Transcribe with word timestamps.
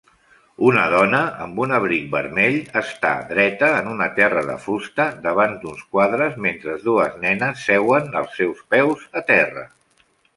Una 0.67 0.83
dona 0.91 1.17
amb 1.43 1.59
un 1.65 1.73
abric 1.79 2.05
vermell 2.13 2.55
està 2.79 3.11
dreta 3.31 3.69
en 3.81 3.89
un 3.91 4.01
terra 4.19 4.43
de 4.47 4.55
fusta 4.63 5.05
davant 5.27 5.53
d'uns 5.65 5.83
quadres 5.97 6.39
mentre 6.47 6.79
dues 6.87 7.21
nenes 7.27 7.67
seuen 7.69 8.09
als 8.23 8.33
seus 8.41 8.65
peus 8.77 9.05
a 9.23 9.25
terra 9.33 9.67